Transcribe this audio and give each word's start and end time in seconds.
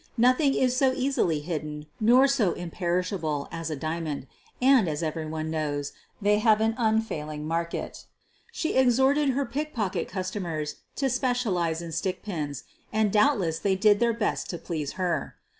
Nothing 0.17 0.55
is 0.55 0.75
so 0.75 0.93
easily 0.93 1.41
hidden 1.41 1.85
nor 1.99 2.27
so 2.27 2.53
imperishable 2.53 3.47
as 3.51 3.69
a 3.69 3.75
diamond, 3.75 4.25
and, 4.59 4.87
as 4.89 5.03
everyone 5.03 5.51
knows, 5.51 5.93
they 6.19 6.39
have 6.39 6.59
an 6.59 6.73
unfailing 6.79 7.45
market 7.47 8.05
She 8.51 8.73
exhorted 8.73 9.29
her 9.29 9.45
pickpocket 9.45 10.07
customers 10.07 10.77
to 10.95 11.07
specialize 11.07 11.83
on 11.83 11.89
stickpins, 11.89 12.63
and 12.91 13.11
doubtless 13.13 13.59
they 13.59 13.75
did 13.75 13.99
their 13.99 14.11
best 14.11 14.49
to 14.49 14.57
please 14.57 14.93
her. 14.93 15.35